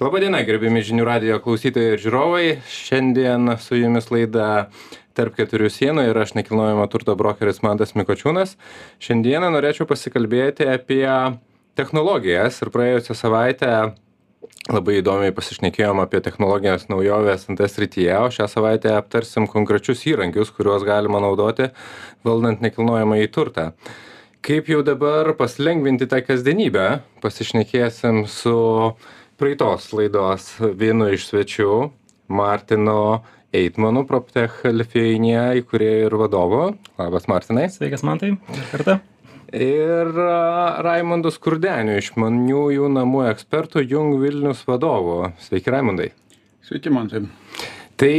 [0.00, 2.44] Labadiena, gerbimi žinių radijo klausytojai ir žiūrovai.
[2.72, 4.70] Šiandien su jumis laida
[5.12, 8.54] tarp keturių sienų ir aš nekilnojamo turto brokeris Mantas Mikočiūnas.
[9.04, 11.04] Šiandieną norėčiau pasikalbėti apie
[11.76, 13.74] technologijas ir praėjusią savaitę
[14.72, 20.88] labai įdomiai pasišnekėjom apie technologijas naujoves nt srityje, o šią savaitę aptarsim konkrečius įrankius, kuriuos
[20.88, 21.68] galima naudoti
[22.24, 23.74] valdant nekilnojamą į turtą.
[24.40, 28.56] Kaip jau dabar paslengvinti tą kasdienybę, pasišnekėsim su
[29.40, 31.74] praeitos laidos vienu iš svečių,
[32.28, 33.22] Martino
[33.56, 36.60] Eitmanu, PropTech Lithuania įkūrėjų ir vadovu.
[37.00, 37.70] Labas, Martinai.
[37.72, 38.34] Sveikas, Mantai.
[38.50, 38.98] Dar kartą.
[39.56, 40.12] Ir
[40.84, 45.32] Raimondas Kurdeniu, išmaniųjų namų ekspertų Jung Vilnius vadovu.
[45.42, 46.10] Sveiki, Raimondai.
[46.68, 47.24] Sveiki, Mantai.
[47.98, 48.12] Tai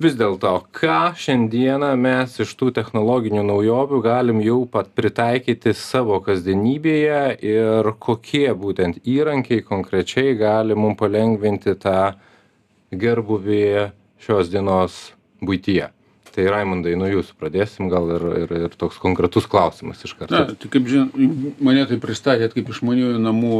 [0.00, 7.92] vis dėlto, ką šiandieną mes iš tų technologinių naujovių galim jau pritaikyti savo kasdienybėje ir
[8.00, 12.12] kokie būtent įrankiai konkrečiai gali mum palengvinti tą
[12.90, 13.64] gerbuvį
[14.20, 15.00] šios dienos
[15.44, 15.90] buityje?
[16.30, 20.36] Tai raimundai nuo jūsų pradėsim gal ir ir ir toks konkretus klausimas iš karto.
[20.36, 21.08] Na, tai kaip žin,
[21.58, 23.58] mane tai pristatėt kaip išmaniųjų namų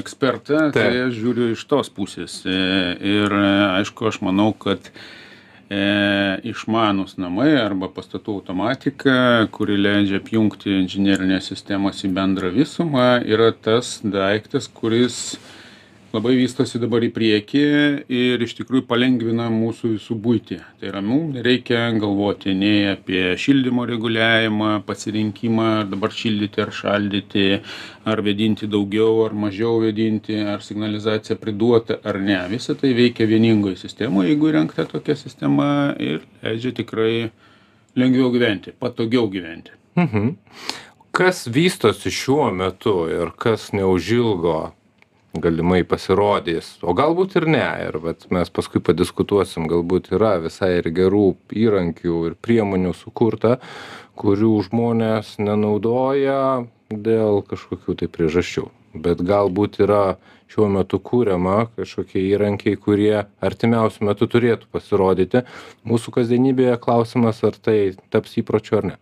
[0.00, 2.40] ekspertą, tai aš žiūriu iš tos pusės.
[2.42, 2.58] E,
[2.98, 3.46] Ir e,
[3.78, 4.90] aišku, aš manau, kad
[5.70, 13.52] e, išmanus namai arba pastatų automatika, kuri leidžia apjungti inžinierinės sistemas į bendrą visumą, yra
[13.52, 15.38] tas daiktas, kuris
[16.14, 17.62] labai vystosi dabar į priekį
[18.16, 20.58] ir iš tikrųjų palengvina mūsų visų būtį.
[20.80, 27.44] Tai yra, mums nereikia galvoti nei apie šildymo reguliavimą, pasirinkimą, ar dabar šildyti ar šaldyti,
[28.08, 32.40] ar vedinti daugiau ar mažiau vedinti, ar signalizacija priduota ar ne.
[32.54, 37.28] Visą tai veikia vieningoje sistemoje, jeigu įrengta tokia sistema ir leidžia tikrai
[37.98, 39.76] lengviau gyventi, patogiau gyventi.
[39.98, 40.34] mhm.
[41.18, 44.77] kas vystosi šiuo metu ir kas neužilgo
[45.36, 46.76] galimai pasirodys.
[46.82, 52.18] O galbūt ir ne ir vat mes paskui padiskutuosim galbūt yra visai ir gerų įrankių
[52.30, 53.58] ir priemonių sukurta
[54.18, 58.68] kurių žmonės nenaudoja dėl kažkokių tai priežasčių.
[58.98, 60.16] Bet galbūt yra
[60.48, 65.44] šiuo metu kuriama kažkokie įrankiai kurie artimiausiu metu turėtų pasirodyti.
[65.84, 68.96] Mūsų kasdienybėje klausimas ar tai taps įpročiu ar ne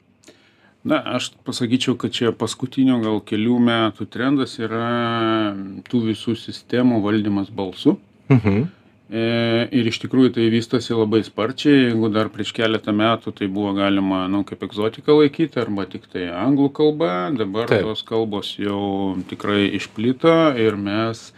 [0.86, 5.54] Na, aš pasakyčiau, kad čia paskutinio gal kelių metų trendas yra
[5.90, 7.98] tų visų sistemų valdymas balsu.
[8.30, 8.66] mhm.
[9.06, 9.22] E,
[9.70, 11.92] ir iš tikrųjų tai vystosi labai sparčiai.
[11.92, 16.26] Jeigu dar prieš keletą metų tai buvo galima, nu, kaip egzotika laikyti, arba tik tai
[16.34, 17.86] anglų kalba, dabar Taip.
[17.86, 21.28] Tos kalbos jau tikrai išplito ir mes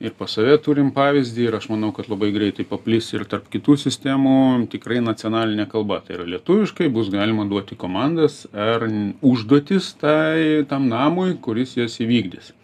[0.00, 3.76] ir pas save turim pavyzdį ir aš manau, kad labai greitai paplis ir tarp kitų
[3.82, 4.36] sistemų
[4.72, 6.00] tikrai nacionalinė kalba.
[6.06, 8.88] Tai yra lietuviškai bus galima duoti komandas ar
[9.20, 12.54] užduotis tai, tam namui, kuris jas įvykdys.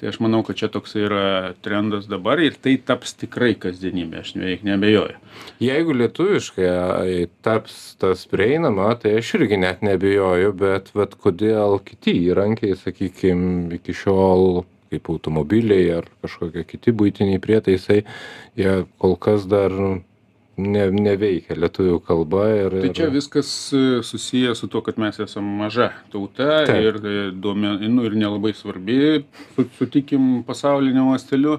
[0.00, 4.32] Tai aš manau, kad čia toks yra trendas dabar ir tai taps tikrai kasdienybė, aš
[4.34, 5.20] beveik nebejoju.
[5.62, 7.14] Jeigu lietuviškai ai,
[7.46, 13.94] taps tas prieinama, tai aš irgi net nebejoju, bet vat, kodėl kiti įrankiai, sakykime, iki
[13.94, 14.64] šiol
[14.94, 18.02] kaip automobiliai ar kažkokie kiti būtiniai prietaisai,
[18.58, 19.74] jie kol kas dar
[20.56, 22.44] ne, neveikia lietuvių kalba.
[22.54, 26.78] Ir, Tai čia ir- viskas e, susiję su to, kad mes esame maža tauta Taip.
[26.78, 29.24] ir, e, duomen, nu, ir nelabai svarbi,
[29.56, 31.58] su- sutikim pasauliniu masteliu.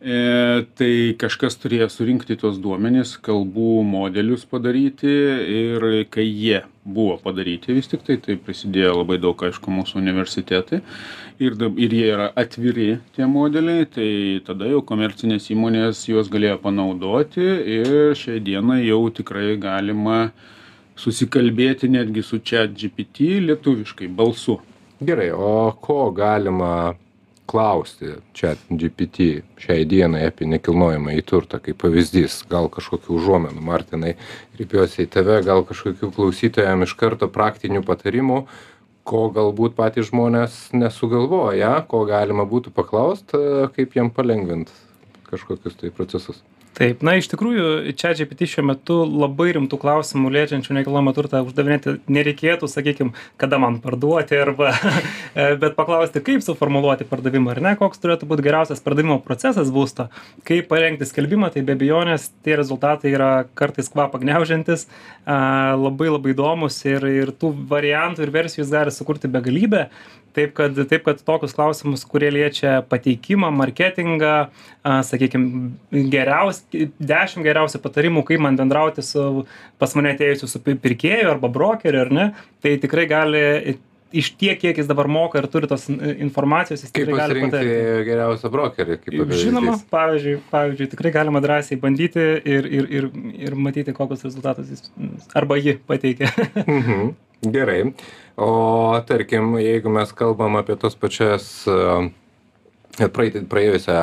[0.00, 7.74] E, tai kažkas turėjo surinkti tos duomenys, kalbų modelius padaryti ir kai jie buvo padaryti
[7.76, 10.80] vis tik tai, prisidėjo labai daug, aišku, mūsų universitetai
[11.42, 14.08] ir, ir jie yra atviri tie modeliai, tai
[14.46, 17.44] tada jau komercinės įmonės juos galėjo panaudoti
[17.76, 20.30] ir šiai dienai jau tikrai galima
[21.00, 24.58] susikalbėti netgi su chat GPT lietuviškai balsu.
[25.00, 26.94] Gerai, o ko galima
[27.50, 34.14] klausti čia GPT šiai dienai apie nekilnojamą į turtą, kaip pavyzdys, gal kažkokių užuomenų, Martinai,
[34.56, 38.44] kreipiuosi į tave, gal kažkokių klausytojams iš karto praktinių patarimų,
[39.10, 43.40] ko galbūt patys žmonės nesugalvoja, ko galima būtų paklausti,
[43.74, 44.74] kaip jiem palengvinti
[45.30, 46.42] kažkokius tai procesus.
[46.78, 51.96] Taip, na iš tikrųjų, čia GPT šiuo metu labai rimtų klausimų liečiančių nekilnojamą turtą uždavinėti
[52.08, 54.70] nereikėtų, sakykime, kada man parduoti, arba,
[55.62, 60.08] bet paklausti, kaip suformuoluoti pardavimą, ar ne, koks turėtų būti geriausias pardavimo procesas būsto,
[60.48, 64.86] kaip parengti skelbimą, tai be abejonės tie rezultatai yra kartais kvapą gniaužiantis,
[65.26, 69.88] a, labai labai įdomus ir, ir tų variantų ir versijų jis gali sukurti begalybę.
[70.36, 74.34] Taip kad, taip, kad tokius klausimus, kurie liečia pateikimą, marketingą,
[74.86, 75.72] a, sakykime,
[76.12, 79.44] geriausi, dešimt geriausių patarimų, kaip man bendrauti su
[79.82, 82.26] pas mane atėjusiu su pi- pirkėju arba brokeriu, ar ne,
[82.62, 83.42] tai tikrai gali
[84.12, 87.74] iš tiek, kiek jis dabar moka ir turi tos informacijos, jis Kaip gali patarti.
[88.08, 88.98] geriausią brokerį?
[89.04, 89.42] Kaip pavyzdys?
[89.46, 93.10] Žinoma, pavyzdžiui, pavyzdžiui, tikrai galima drąsiai bandyti ir, ir, ir,
[93.48, 94.86] ir matyti, kokius rezultatus jis
[95.34, 96.32] arba ji pateikia.
[96.66, 97.12] Mhm.
[97.40, 97.94] Gerai.
[98.36, 102.10] O tarkim, jeigu mes kalbam apie tos pačias uh,
[102.98, 103.96] praėjusią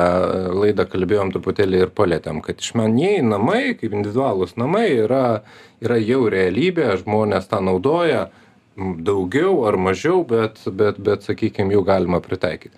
[0.58, 5.42] laidą kalbėjom truputėlį ir palėtėm, kad išmanieji namai, kaip individualūs namai, yra,
[5.84, 8.32] yra jau realybė, žmonės tą naudoja m,
[8.78, 12.76] daugiau ar mažiau, bet, bet, bet sakykime, jų galima pritaikyti.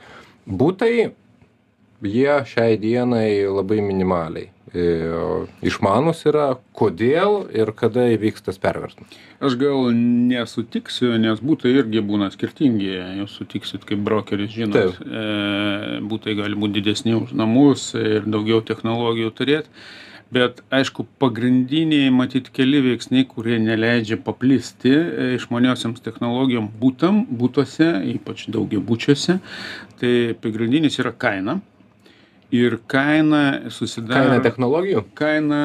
[0.48, 1.10] Būtai,
[2.00, 4.50] jie šiai dienai labai minimaliai.
[4.70, 4.82] E,
[5.66, 9.16] Išmanus yra, kodėl ir kada įvyks tas perversmas.
[9.42, 12.92] Aš gal nesutiksiu, nes būtai irgi būna skirtingi.
[13.20, 15.08] Jūs sutiksit kaip brokeris, žinot, Taip.
[15.08, 19.82] e, būtai gali būti didesni už namus ir daugiau technologijų turėti.
[20.30, 28.44] Bet aišku, pagrindiniai, matyt, keli veiksniai, kurie neleidžia paplisti e, išmaniosiams technologijom būtam, būtuose, ypač
[28.54, 29.40] daugiabučiuose,
[29.98, 31.58] tai pagrindinis yra kaina.
[32.54, 35.04] Ir kaina susidaro Kaina technologijų?
[35.18, 35.58] kaina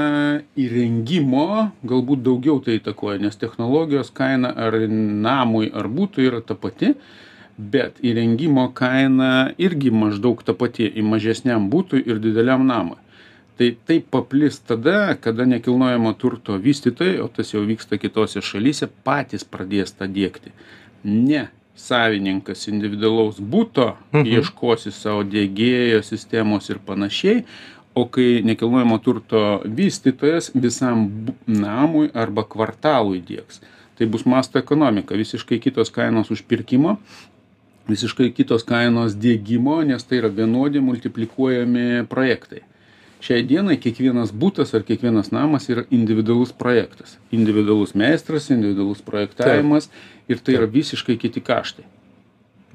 [0.53, 1.45] įrengimo
[1.85, 6.94] galbūt daugiau tai įtakoja, nes technologijos kaina ar namui, ar būtų yra ta pati,
[7.57, 13.01] bet įrengimo kaina irgi maždaug ta pati į mažesniam būtui ir dideliam namui.
[13.56, 19.46] Tai taip paplis tada, kada nekilnojamo turto vystytojai, o tas jau vyksta kitose šalyse, patys
[19.48, 20.52] pradės tą dėkti.
[21.04, 24.25] Ne savininkas individualaus būto Mhm.
[24.25, 27.46] ieškosi savo dėgėjo sistemos ir panašiai,
[27.96, 31.06] o kai nekilnojamo turto vystytojas visam
[31.48, 33.62] namui arba kvartalui dėks.
[33.98, 36.98] Tai bus masto ekonomika, visiškai kitos kainos užpirkimo,
[37.88, 42.62] visiškai kitos kainos dėgymo, nes tai yra vienodi multiplikuojami projektai.
[43.23, 47.17] Šiai dienai kiekvienas būtas ar kiekvienas namas yra individualus projektas.
[47.33, 49.89] Individualus meistras, individualus projektavimas
[50.27, 51.85] ir tai yra visiškai kiti kaštai.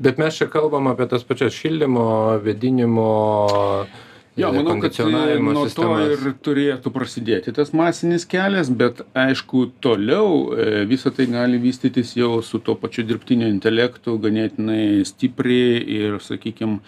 [0.00, 2.06] Bet mes čia kalbam apie tas pačias šildymo,
[2.44, 3.10] vedinimo,
[4.36, 9.66] Jo, e, manau, kad e, nuo to ir turėtų prasidėti tas masinis kelias, bet aišku,
[9.82, 16.20] toliau e, visą tai gali vystytis jau su tuo pačiu dirbtiniu intelektu ganėtinai stipriai ir,
[16.22, 16.78] sakykime,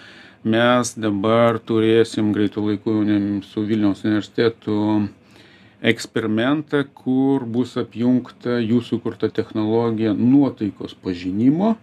[0.44, 5.08] mes dabar turėsim greitų laikų ne- su Vilniaus universitetu
[5.82, 11.76] eksperimentą, kur bus apjungta jūsų kurta technologija nuotaikos pažinimo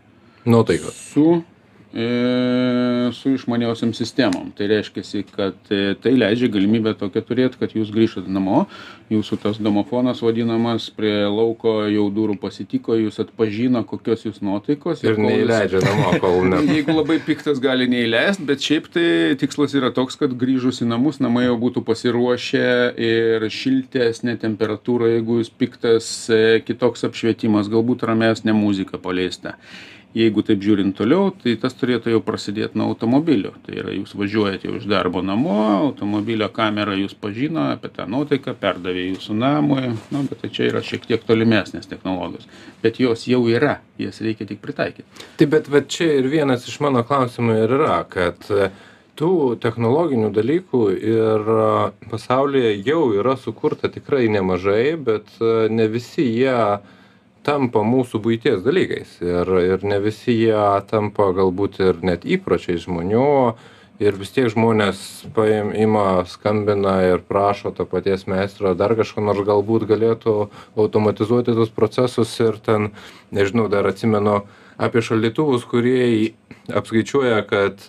[0.45, 0.95] Nuotaikos.
[1.13, 1.43] su,
[1.91, 4.51] su išmaniausiam sistemom.
[4.57, 8.67] Tai reiškia, kad e, tai leidžia galimybę tokią turėti, kad jūs grįžtat namo,
[9.09, 15.01] jūsų tas domofonas vadinamas prie lauko jau durų pasitiko, jūs atpažino, kokios jūs nuotaikos.
[15.03, 16.61] Ir jūs- neįleidžia namo, kol ne.
[16.77, 19.07] Jeigu labai piktas gali neįleisti, bet šiaip tai
[19.41, 22.67] tikslas yra toks, kad grįžus į namus namai jau būtų pasiruošę
[23.01, 29.57] ir šiltesnė temperatūra, jeigu jūs piktas, e, kitoks apšvietimas, galbūt ramesnė muzika paleista.
[30.17, 33.51] Jeigu taip žiūrint toliau, tai tas turėtų jau prasidėti nuo automobilio.
[33.65, 38.55] Tai yra, jūs važiuojate jau iš darbo namo, automobilio kamera jūs pažino apie tą nuotaiką,
[38.57, 42.49] perdavė jūsų namui, nu, bet tai čia yra šiek tiek tolimesnės technologijos.
[42.81, 45.05] Bet jos jau yra, jas reikia tik pritaikyti.
[45.37, 48.71] Taip, bet va čia ir vienas iš mano klausimų ir yra, kad e,
[49.19, 51.71] tų technologinių dalykų ir e,
[52.09, 56.57] pasaulyje jau yra sukurta tikrai nemažai, bet e, ne visi jie
[57.49, 63.57] tampa mūsų buities dalykais ir, ir ne visi jie tampa galbūt ir net įpročiais žmonių.
[63.99, 64.99] Ir vis tiek žmonės
[65.35, 70.35] paim, ima, skambina ir prašo to paties meistro, dar kažko nors galbūt galėtų
[70.79, 72.93] automatizuoti tus procesus ir ten,
[73.35, 74.37] nežinau, dar atsimenu
[74.79, 76.31] apie šaldytuvus, kurie
[76.71, 77.83] apskaičiuoja, kad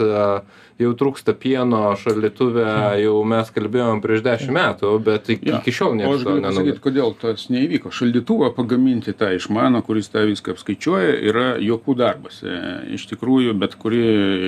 [0.81, 2.65] jau trūksta pieno šaldytuve,
[3.03, 5.61] jau mes kalbėjom prieš dešimt metų, bet iki, Jo.
[5.61, 6.77] iki šiol niekas to nenaudoja.
[6.81, 7.93] kodėl tas neįvyko.
[7.93, 12.43] Šaldytuvą pagaminti tą išmano, kuris tą viską apskaičiuoja, yra juokų darbas.
[12.43, 12.57] E,
[12.97, 14.01] Iš tikrųjų, bet kuri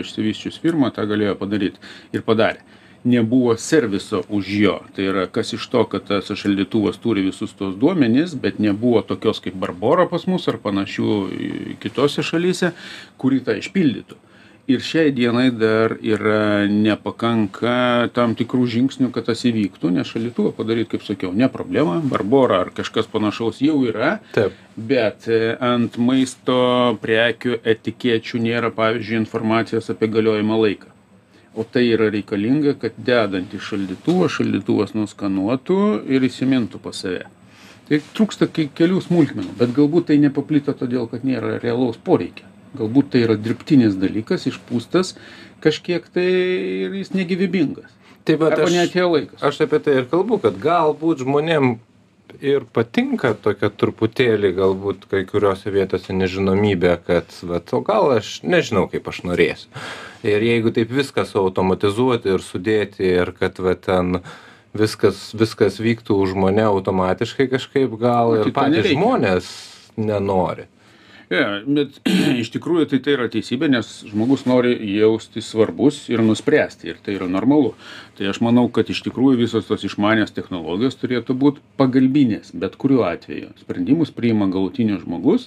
[0.02, 1.78] išsivyščius firma tą galėjo padaryti
[2.12, 2.62] ir padarė.
[3.04, 4.76] Nebuvo serviso už jo.
[4.94, 9.40] Tai yra, kas iš to, kad tas šaldytuvas turi visus tos duomenys, bet nebuvo tokios
[9.42, 12.70] kaip Barbora pas mus ar panašių į- kitose šalyse,
[13.18, 14.14] kuri tą išpildytų.
[14.70, 20.92] Ir šiai dienai dar yra nepakanka tam tikrų žingsnių, kad tas įvyktų, nes šalituvą padaryti,
[20.92, 24.54] kaip sakiau, ne problema, Barbora ar kažkas panašaus jau yra, Taip.
[24.76, 30.92] bet e, ant maisto prekių etikėčių nėra, pavyzdžiui, informacijos apie galiojimo laiką.
[31.58, 37.26] O tai yra reikalinga, kad dedant į šaldytuvą, šaldytuvas nuskanuotų ir įsimintų pas save.
[37.90, 42.46] Tai trūksta ke- kelių smulkmenų, bet galbūt tai nepaplito todėl, kad nėra realaus poreikio.
[42.78, 45.14] Galbūt tai yra dirbtinis dalykas, išpūstas
[45.62, 46.26] kažkiek tai
[46.88, 47.90] ir jis negyvybingas.
[48.24, 49.42] Taip, bet Arba aš, neatėjo laikas.
[49.44, 51.74] aš apie tai ir kalbu, kad galbūt žmonėm
[52.40, 58.86] ir patinka tokia truputėlį galbūt kai kuriose vietose nežinomybė kad vat o gal aš nežinau
[58.88, 59.68] kaip aš norėsiu
[60.24, 64.22] ir jeigu taip viską suautomatizuoti ir sudėti ir kad va ten
[64.72, 68.96] viskas viskas vyktų už mane automatiškai kažkaip gal ir Matyt, to patys nereikia.
[68.96, 69.50] žmonės
[70.00, 70.68] nenori
[71.32, 71.96] Ja, bet
[72.42, 77.16] iš tikrųjų tai tai yra teisybė, nes žmogus nori jaustis svarbus ir nuspręsti, ir tai
[77.16, 77.72] yra normalu.
[78.18, 83.06] Tai aš manau, kad iš tikrųjų visos tos išmanės technologijos turėtų būti pagalbinės, bet kuriuo
[83.08, 83.54] atveju.
[83.62, 85.46] Sprendimus priima galutinis žmogus,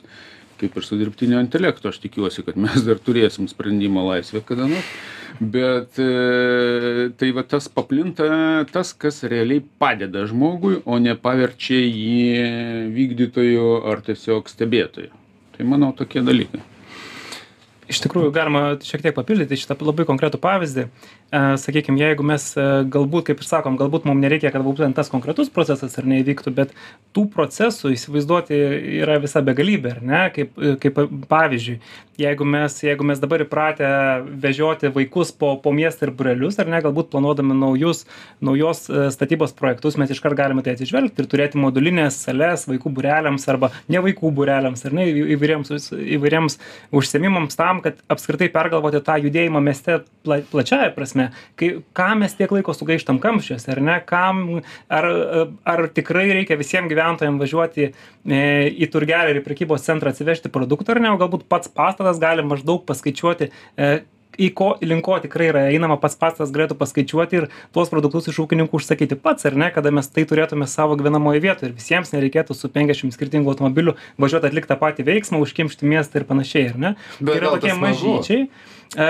[0.58, 4.88] kaip ir su dirbtinio intelekto, aš tikiuosi, kad mes dar turėsim sprendimo laisvę kada nors.
[5.36, 12.90] Bet e, tai va tas paplinta tas, kas realiai padeda žmogui, o ne paverčia jį
[12.96, 15.25] vykdytoju ar tiesiog stebėtoju.
[15.56, 16.75] Tai manau tokie dalykai.
[17.92, 20.88] Iš tikrųjų galima šiek tiek papildyti šitą labai konkretų pavyzdį.
[21.36, 25.10] E, sakykim jeigu mes e, galbūt kaip ir sakom galbūt mum nereikia kad būtent tas
[25.12, 26.74] konkretus procesas ar ne įvyktų bet
[27.18, 28.60] tų procesų įsivaizduoti
[29.02, 30.22] yra visa begalybė ar ne?
[30.36, 31.80] Kaip e, kaip pavyzdžiui
[32.22, 33.90] jeigu mes jeigu mes dabar įpratę
[34.44, 38.06] vežioti vaikus po po miestą ir būrelius ar ne galbūt planuodami naujus
[38.40, 38.86] naujos
[39.18, 44.04] statybos projektus mes iškart galime tai atsižvelgti ir turėti modulines sales vaikų būreliams arba ne
[44.06, 46.60] vaikų būreliams ar ne įvairiems įvairiems
[46.96, 51.30] užsiėmimams tam kad apskritai pergalvoti tą judėjimą mieste pla plačiąja prasme.
[51.60, 53.98] Kai kam mes tiek laiko sugaištam kamščiuose ar ne?
[54.08, 54.44] Kam
[54.90, 55.10] ar
[55.76, 57.94] ar tikrai reikia visiem gyventojam važiuoti e,
[58.72, 61.14] į turgelį ir į prekybos centrą atsivežti produktą ar ne?
[61.14, 63.92] O galbūt pats pastatas gali maždaug paskaičiuoti e,
[64.40, 68.42] į ko link ko tikrai yra einama pats pastatas galėtų paskaičiuoti ir tuos produktus iš
[68.46, 72.58] ūkininkų užsakyti pats ar ne kada mes tai turėtume savo gyvenamojoj vietoj ir visiems nereikėtų
[72.58, 76.94] su penkiasdešim skirtingų automobilių važiuot atlikt tą patį veiksmą užkimšti miestą ir panašiai ar ne
[77.20, 79.10] Bet tai yra tokie mažyčiai e,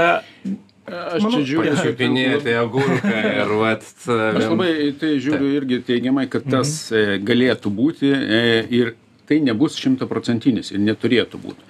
[0.85, 1.71] Aš Manau, čia žiūriu.
[1.73, 8.11] pačiupinėti agurką ir vat Aš labai tai žiūriu irgi teigiamai, kad tas e, galėtų būti
[8.13, 8.93] e, ir
[9.25, 11.65] tai nebus šimtaprocentinis ir neturėtų būti.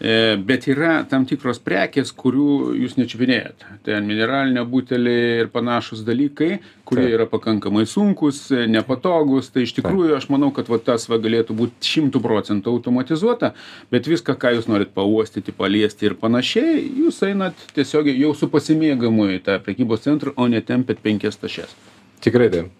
[0.00, 3.64] E, Bet yra tam tikros prekės, kurių jūs nečiupinėjat.
[3.86, 7.16] Ten mineralinio butelį ir panašus dalykai, kurie Taip.
[7.16, 9.50] yra pakankamai sunkus, nepatogus.
[9.54, 13.52] Tai iš tikrųjų aš manau, kad va, tas va, galėtų būti šimtų procentų automatizuota,
[13.90, 19.32] bet viską, ką jūs norit pauostyti, paliesti ir panašiai, jūs einat tiesiog jau su pasimėgamu
[19.34, 21.74] į tą prekybos centrą, o netempėt penkias tašes.
[22.22, 22.70] Tikrai taip.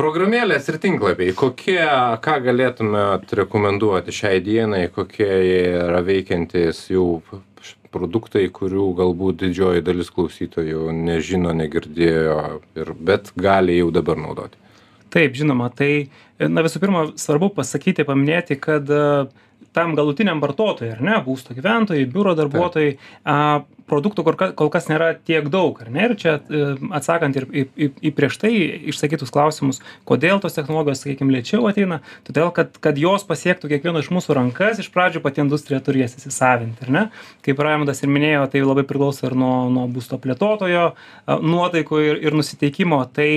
[0.00, 1.82] Programėlės ir tinklapiai, kokie,
[2.24, 7.20] ką galėtumėt rekomenduoti šiai dienai, kokie jie yra veikiantis jau
[7.92, 12.38] produktai, kurių galbūt didžioji dalis klausytojų nežino, negirdėjo,
[12.80, 14.56] ir, bet gali jau dabar naudoti.
[15.12, 16.08] Taip, žinoma, tai,
[16.40, 18.88] na visų pirma, svarbu pasakyti, paminėti, kad
[19.76, 23.36] tam galutiniam vartotojui, ar ne, būsto gyventojai, biuro darbuotojai, a,
[23.90, 26.62] produktų kol kas, kol kas nėra tiek daug, ar ne, ir čia e,
[26.96, 28.52] atsakant ir į, į, į prieš tai
[28.92, 34.12] išsakytus klausimus, kodėl tos technologijos, sakykime, lėčiau ateina, todėl, kad, kad jos pasiektų kiekvieno iš
[34.14, 37.06] mūsų rankas, iš pradžių pati industrija turės įsisavinti, ar ne?
[37.46, 40.92] Kaip Raimondas ir minėjo, tai labai priklauso ir nuo, nuo būsto plėtotojo
[41.42, 43.02] nuotaikų ir, ir nusiteikimo.
[43.14, 43.30] Tai,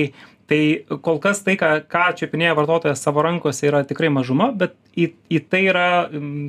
[0.50, 5.08] tai kol kas tai ką ką čiupinėja vartotojas savo rankose yra tikrai mažuma bet į
[5.32, 5.86] į tai yra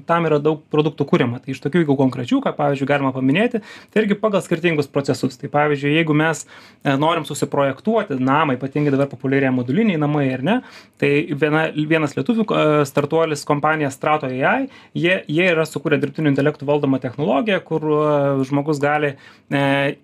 [0.05, 1.39] tam yra daug produktų kuriama.
[1.41, 5.37] Tai iš tokių jeigu konkrečių ką pavyzdžiui galima paminėti tai irgi pagal skirtingus procesus.
[5.41, 10.57] Tai pavyzdžiui jeigu mes e, norim susiprojektuoti namą ypatingai dabar populiarėja moduliniai namai ar ne
[11.01, 16.67] tai viena vienas lietuvių e, startuolis kompanija strato ai jie jie yra sukūrę dirbtiniu intelektu
[16.67, 18.03] valdomą technologiją kur e,
[18.49, 19.63] žmogus gali e,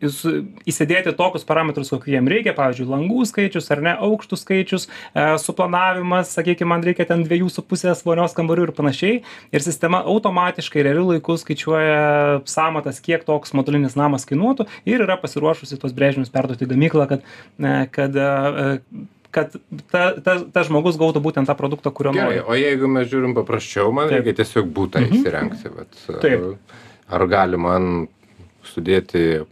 [0.10, 0.34] su-
[0.66, 6.34] įsidėti tokius parametrus kokių jiem reikia pavyzdžiui langų skaičius ar ne aukštų skaičius e, suplanavimas
[6.38, 9.22] sakykim man reikia ten dviejų su pusės vonios kambarių ir panašiai
[9.52, 15.80] ir sistema automatiškai realiu laiku skaičiuoja sąmatas kiek toks modulinis namas kainuotų ir yra pasiruošusi
[15.82, 17.26] tuos brėžinius perduoti gamyklą kad
[17.60, 18.70] e, kad e,
[19.32, 19.54] kad
[19.88, 22.42] ta, ta, tas žmogus gautų būtent tą produktą, kurio nori.
[22.44, 24.18] o jeigu mes žiūrim paprasčiau, man Taip.
[24.26, 25.14] reikia tiesiog būtą Mhm.
[25.22, 25.72] įsirengti.
[25.78, 26.44] Bet, Taip.
[27.08, 28.08] Ar gali man
[28.68, 29.46] sudėti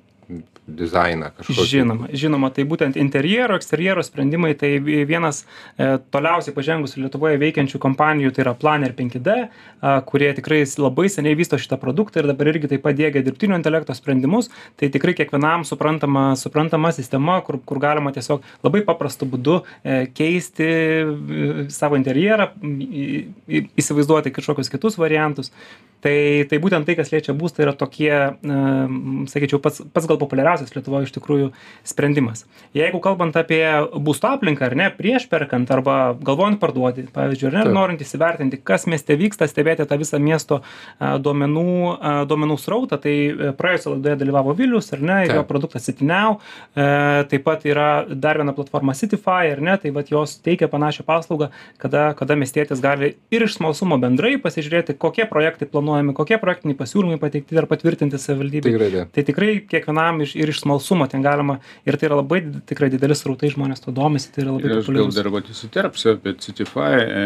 [0.77, 1.65] dizainą kažkokį?
[1.71, 5.41] Žinoma, žinoma, tai būtent interjero, eksterjero sprendimai, tai vienas
[5.77, 9.35] e, toliausiai pažengusių Lietuvoje veikiančių kompanijų, tai yra Planer 5D,
[9.81, 13.57] a, kurie tikrai labai seniai vysto šitą produktą ir dabar irgi taip pat dėgia dirbtinio
[13.59, 19.61] intelekto sprendimus, tai tikrai kiekvienam suprantama, suprantama sistema, kur, kur galima tiesiog labai paprastu būdu
[19.83, 25.53] e, keisti e, savo interjerą, į- įsivaizduoti kažkokius kitus variantus.
[26.01, 28.11] tai tai būtent tai kas liečia būstą yra tokie
[28.41, 28.88] na
[29.27, 31.51] sakyčiau pats pats gal populiariausias lietuvoj iš tikrųjų
[31.87, 32.45] sprendimas.
[32.77, 33.63] Jeigu kalbant apie
[33.95, 38.85] būsto aplinką ar ne prieš perkant arba galvojant parduoti pavyzdžiui ar ne norint įsivertinti kas
[38.89, 40.61] mieste vyksta stebėti tą visą miesto
[40.99, 41.65] a duomenų
[41.99, 46.07] a duomenų srautą tai e, praėjusioje laidoje dalyvavo vilius ar ne ir jo produktas city
[46.07, 46.37] now
[46.75, 51.05] e, taip pat yra dar viena platforma cityfy ar ne tai vat jos teikia panašią
[51.07, 51.49] paslaugą
[51.81, 57.19] kada kada miestietis gali ir iš smalsumo bendrai pasižiūrėti kokie projektai planuojami kokie projektiniai pasiūlymai
[57.21, 59.05] pateikti ar patvirtinti ne.
[59.13, 63.18] tai tikrai kiekvienam iš ir iš smalsumo ten galima ir tai yra labai tikrai dideli
[63.18, 66.36] srautai žmonės to domisi tai yra labai Ir aš gal populiarus dar vat įsiterpsiu apie
[66.44, 67.24] Citify e,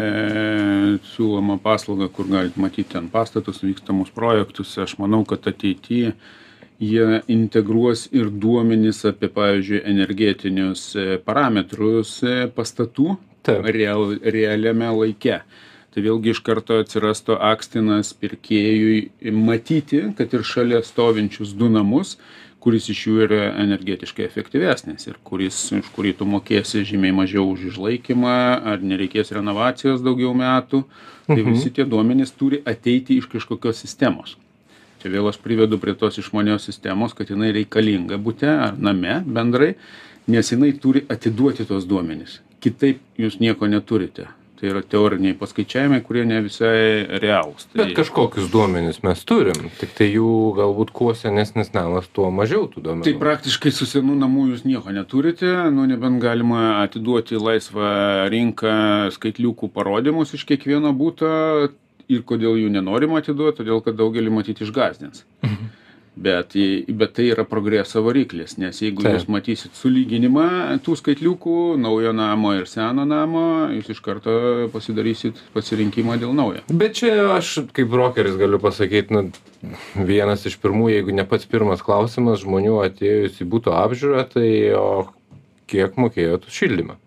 [1.14, 4.76] siūlomą paslaugą, kur galite matyti ten pastatus, vykstamus projektus.
[4.84, 6.14] Aš manau, kad ateityje
[6.82, 13.14] jie integruos ir duomenys apie, pavyzdžiui, energetinius e, parametrus e, pastatų
[13.46, 15.42] real, realiame laike.
[15.94, 22.16] Tai vėlgi iš karto atsirastų akstinas pirkėjui matyti, kad ir šalia stovinčius du namus,
[22.64, 27.66] kuris iš jų yra energetiškai efektyvesnis ir kuris, už kurį tu mokėsi žymiai mažiau už
[27.72, 28.36] išlaikymą,
[28.72, 30.84] ar nereikės renovacijos daugiau metų.
[31.28, 34.34] Tai visi tie duomenys turi ateiti iš kažkokios sistemos.
[35.00, 39.74] Čia vėl aš privedu prie tos išmanios sistemos, kad jinai reikalinga būte ar name bendrai,
[40.28, 42.38] nes jinai turi atiduoti tos duomenys.
[42.64, 44.30] Kitaip jūs nieko neturite.
[44.64, 47.66] Tai yra teoriniai paskaičiavimai, kurie ne visai realūs.
[47.68, 47.82] Tai...
[47.82, 52.80] Bet kažkokius duomenis mes turim, tik tai jų galbūt kuo senesnis namas, tuo mažiau tų
[52.86, 53.04] duomenų.
[53.04, 57.92] Tai praktiškai su senų namų jūs nieko neturite, nu nebent galima atiduoti laisvą
[58.32, 58.74] rinką
[59.18, 61.28] skaitliukų parodymus iš kiekvieno būto
[62.08, 65.26] ir kodėl jų nenorima atiduoti, todėl kad daugelį matyti išgazdins.
[66.14, 66.54] Bet,
[66.94, 70.46] bet tai yra progreso variklis, nes jeigu jūs matysit sulyginimą
[70.86, 73.42] tų skaitliukų, naujo namo ir seno namo,
[73.74, 74.36] jūs iš karto
[74.70, 76.62] pasidarysit pasirinkimą dėl naujo.
[76.70, 79.74] Bet čia aš kaip brokeris galiu pasakyti, nu,
[80.06, 84.86] vienas iš pirmų, jeigu ne pats pirmas klausimas žmonių atėjus į būtų apžiūrą, tai o
[85.66, 87.00] kiek mokėjot už šildymą?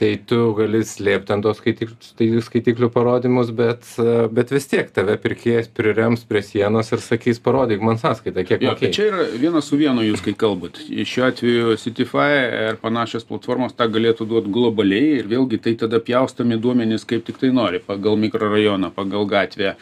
[0.00, 3.84] Tai tu gali slėpti ant tos skaitiklių, tai skaitiklių parodymus, bet,
[4.32, 8.70] bet vis tiek tave pirkėjas prirems prie sienos ir sakys, parodyk man sąskaitą, kiek Jo,
[8.72, 8.94] tai mokėjai.
[8.96, 10.80] čia yra vienas su vienu jūs, kai kalbat.
[10.80, 12.30] Šiuo atveju Citify
[12.70, 17.36] ir panašios platformos tą galėtų duoti globaliai ir vėlgi tai tada pjaustomi duomenys kaip tik
[17.42, 19.76] tai nori, pagal mikrorajoną, pagal gatvę.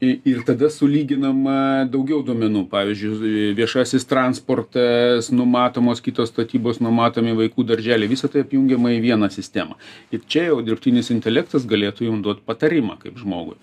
[0.00, 8.10] I- Ir tada sulyginama daugiau duomenų, pavyzdžiui, viešasis transportas, numatomos kitos statybos, numatomi vaikų darželiai,
[8.10, 9.78] visą tai apjungiama į vieną sistemą.
[10.12, 13.56] Ir čia jau dirbtinis intelektas galėtų jums duoti patarimą kaip žmogui.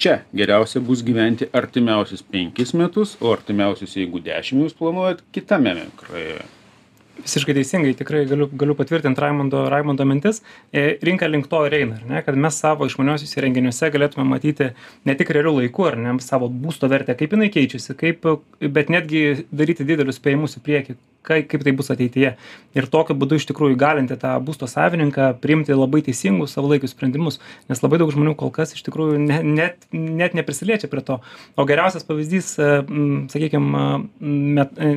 [0.00, 6.48] Čia geriausia bus gyventi artimiausius penkis metus, o artimiausius, jeigu dešimt jūs planuojat, kitame mikrorajone.
[7.22, 10.42] Visiškai teisingai tikrai galiu galiu patvirtint raimundo raimundo mintis.
[10.72, 12.22] E, rinka link to ir eina ne?
[12.26, 14.72] Kad mes savo išmaniuosiuose įrenginiuose galėtume matyti
[15.04, 18.28] ne tik realiu laiku ar ne savo būsto vertę kaip jinai keičiasi kaip
[18.60, 22.34] bet netgi daryti didelius spėjimus į priekį kai kaip tai bus ateityje.
[22.74, 27.80] Ir tokiu būdu iš tikrųjų įgalinti tą būsto savininką priimti labai teisingus savalaikius sprendimus nes
[27.82, 31.18] labai daug žmonių kol kas iš tikrųjų ne net net neprisiliečia prie to.
[31.56, 33.84] O geriausias pavyzdys e, m, sakykim a,
[34.20, 34.90] met e,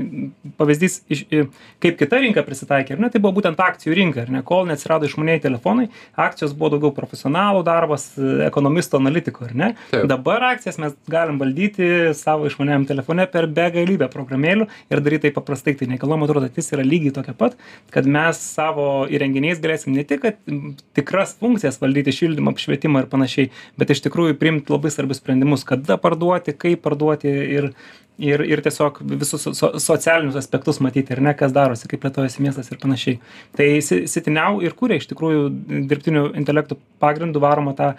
[0.60, 1.44] pavyzdys iš i
[1.84, 4.44] kaip kita rinka prisitaikė ne tai buvo būtent akcijų rinka ne?
[4.48, 5.88] Kol neatsirado išmanieji telefonai
[6.28, 9.72] akcijos buvo daugiau profesionalų darbas e, ekonomistų analitikų ar ne?
[9.92, 10.08] Taip.
[10.12, 15.76] dabar akcijas mes galim valdyti savo išmaniajam telefone per begalybę programėlių ir daryt tai paprastai
[15.78, 17.58] tai nekilnojamo turto ateitis yra lygiai tokia pat
[17.92, 20.40] kad mes savo įrenginiais galėsim ne tik kad
[20.98, 25.98] tikras funkcijas valdyti šildymą apšvietimą ir panašiai bet iš tikrųjų priimt labai svarbius sprendimus kada
[25.98, 27.72] parduoti kaip parduoti ir
[28.18, 32.42] ir ir tiesiog visus so so socialinius aspektus matyti ar ne kas darosi kaip plėtojasi
[32.42, 33.20] miestas ir panašiai.
[33.54, 35.44] Tai si now ir kuria iš tikrųjų
[35.86, 37.94] dirbtiniu intelektu pagrindu varomą tą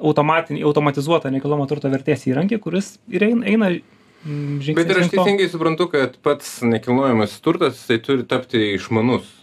[0.00, 3.74] automatinį automatizuotą nekilnojamo turto vertės įrankį kuris ir ein eina
[4.26, 9.36] žingsnis Bet ir aš teisingai suprantu, kad pats nekilnojamas turtas, tai turi tapti išmanus.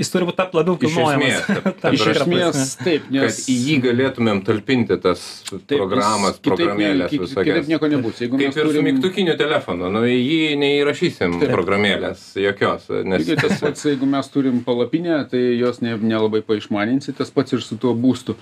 [0.00, 3.40] jis turi būt tapt labiau Iš kilnojamas esmės, ta- Tam Iš esmės, taip, Nes...
[3.52, 7.48] į jį galėtumėm talpinti tas Taip, programas, kitaip ne- programėlės ki- visokias.
[7.50, 8.22] Kitaip nieko nebus.
[8.22, 11.52] Jeigu Kaip mes ir su turim- mygtukiniu telefonu, nu į jį neįrašysim Taip.
[11.52, 17.12] programėlės jokios, nes Lygiai tas pats, jeigu mes turim palapinę, tai jos ne, nelabai paišmaninsi,
[17.18, 18.38] tas pats ir su tuo būstu.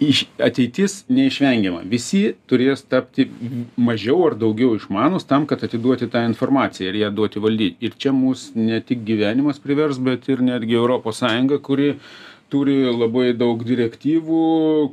[0.00, 1.80] Iš, ateitis neišvengiama.
[1.88, 3.24] Visi turės tapti
[3.80, 7.78] mažiau ar daugiau išmanus tam, kad atiduoti tą informaciją ir ją duoti valdyti.
[7.88, 11.22] Ir čia mūsų ne tik gyvenimas privers, bet ir netgi ES,
[11.64, 11.94] kuri
[12.52, 14.44] turi labai daug direktyvų,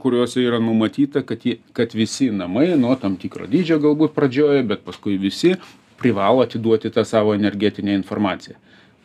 [0.02, 4.88] kuriuose yra numatyta, kad, jie, kad visi namai nuo tam tikro dydžio galbūt pradžioje, bet
[4.88, 5.58] paskui visi
[6.00, 8.56] privalo atiduoti tą savo energetinę informaciją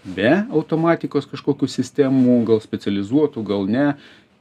[0.08, 3.88] be automatikos kažkokių sistemų, gal specializuotų, gal ne,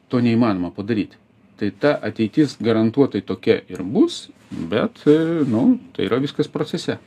[0.07, 1.17] to neįmanoma padaryti.
[1.57, 6.97] Tai ta ateitis garantuotai tokia ir bus bet, e, nu, tai yra viskas procese.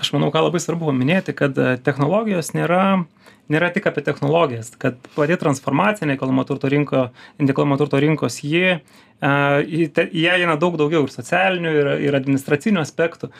[0.00, 3.04] Aš manau, ką labai svarbu paminėti, kad e, technologijos nėra,
[3.52, 7.08] nėra tik apie technologijas, kad pati transformacija nekilnojamo turto, rinko,
[7.38, 9.90] nekilnojamo turto rinkos, ji, uh, į
[10.22, 13.32] ją eina daug daugiau ir socialinių, ir, ir administracinių aspektų.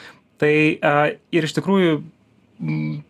[0.42, 2.01] Tai uh, ir iš tikrųjų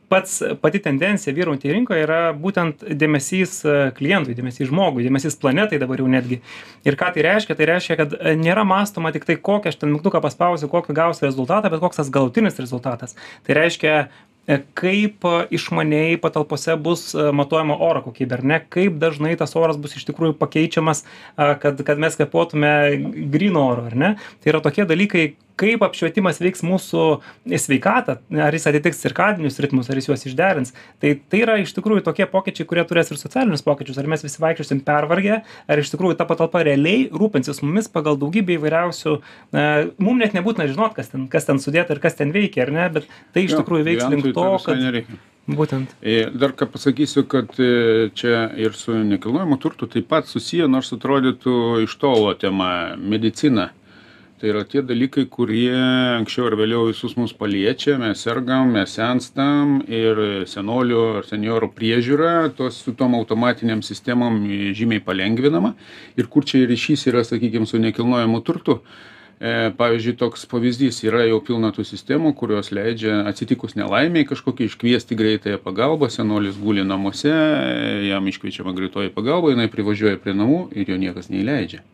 [0.08, 6.02] pats pati tendencija vyraujanti rinkoje yra būtent dėmesys e, klientui, dėmesys žmogui, dėmesys planetai dabar
[6.02, 6.38] jau netgi.
[6.86, 7.56] Ir ką tai reiškia?
[7.58, 11.26] Tai reiškia, kad e, nėra mąstoma tik tai, kokią aš ten mygtuką paspausiu, kokį gausiu
[11.26, 13.16] rezultatą, bet koks tas galutinis rezultatas.
[13.46, 13.96] Tai reiškia,
[14.50, 19.94] E, kaip išmaniai patalpose bus matuojama oro kokybė, ar ne, kaip dažnai tas oras bus
[19.98, 21.04] iš tikrųjų pakeičiamas,
[21.36, 22.72] kad, kad mes kvepuotume
[23.30, 24.10] grino oro, ar ne.
[24.40, 25.26] Tai yra tokie dalykai,
[25.60, 27.04] kaip apšvietimas veiks mūsų
[27.60, 30.74] sveikatą, ar jis atitiks cirkadinius ritmus, ar jis juos išderins.
[31.02, 34.42] Tai tai yra iš tikrųjų tokie pokyčiai, kurie turės ir socialinius pokyčius, ar mes visi
[34.42, 39.16] vaikščiosim pervargę, ar iš tikrųjų ta patalpa realiai rūpinsis mumis pagal daugybę įvairiausių,
[40.00, 42.86] mums net nebūtina žinot, kas ten, kas ten sudėta ir kas ten veikia, ar ne,
[42.98, 44.80] bet tai iš tikrųjų veiks link to, kad...
[44.80, 45.20] Nereikia.
[45.50, 45.90] Būtent.
[46.04, 50.92] E, dar ką pasakysiu, kad e, čia ir su nekilnojimu turtu taip pat susiję, nors
[50.94, 51.54] atrodytų
[51.86, 52.70] iš tolo tema-
[53.12, 53.70] medicina
[54.40, 55.74] tai yra tie dalykai kurie
[56.16, 57.98] anksčiau ar vėliau visus mus paliečia.
[58.00, 64.40] Mes sergam mes senstam ir senolių ar senjorų priežiūra tos su tom automatinėm sistemom
[64.76, 65.74] žymiai palengvinama.
[66.16, 68.80] Ir kur čia ryšys yra sakykim su nekilnojamu turtu?
[69.40, 75.20] E, pavyzdžiui toks pavyzdys yra jau pilna tų sistemų kurios leidžia atsitikus nelaimei kažkokiai iškviesti
[75.20, 76.08] greitąją pagalbą.
[76.08, 77.36] Senolis guli namuose
[78.08, 81.84] jam iškviečiama greitoji pagalba jinai privažiuoja prie namų ir jo niekas neįleidžia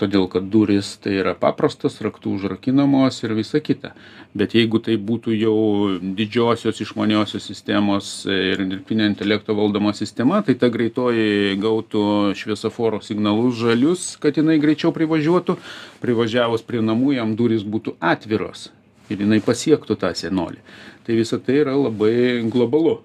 [0.00, 3.92] todėl kad durys tai yra paprastos raktu užrakinamos ir visa kita.
[4.34, 5.56] Bet jeigu tai būtų jau
[6.00, 12.04] didžiosios išmaniosios sistemos ir dirbtinio intelekto valdoma sistema tai ta greitoji gautų
[12.38, 15.58] šviesoforo signalus žalius kad jinai greičiau privažiuotų.
[16.00, 18.70] Privažiavus prie namų jam durys būtų atviros
[19.10, 20.60] ir jinai pasiektų tą senolį.
[21.04, 23.00] Tai visa tai yra labai globalu.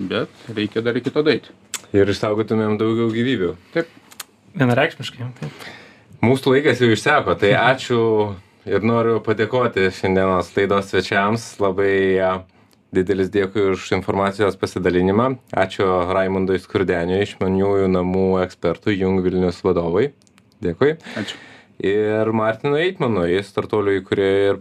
[0.00, 1.52] Bet reikia dar iki to daeiti
[1.96, 3.54] ir išsaugotumėm daugiau gyvybių.
[3.74, 3.90] Taip.
[4.60, 5.79] Vienareikšmiškai taip
[6.20, 8.00] Mūsų laikas jau išseko, tai ačiū
[8.68, 11.46] ir noriu padėkoti šiandienos laidos svečiams.
[11.62, 11.94] Labai
[12.92, 15.30] didelis dėkui už informacijos pasidalinimą.
[15.56, 20.10] Ačiū Raimundui Skurdeniui, išmaniųjų namų ekspertui, Jung Vilnius vadovai.
[20.60, 20.98] Dėkui.
[21.16, 21.40] Ačiū.
[21.80, 24.60] Ir Martinui Eitmanui, startuolių įkūrėjai ir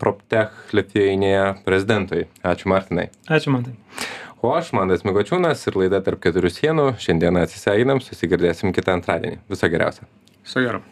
[0.00, 2.24] PropTech Lithuania prezidentui.
[2.40, 3.10] Ačiū Martinai.
[3.28, 3.76] Ačiū Mantai.
[4.40, 6.90] O aš, Mandas Mikočiūnas ir laida tarp keturių sienų.
[7.04, 9.44] Šiandieną atsisveikinam, susigirdėsim kitą antradienį.
[9.52, 10.08] Viso geriausio.
[10.44, 10.84] Viso gero.